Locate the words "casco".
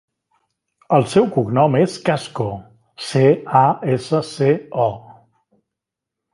2.07-2.47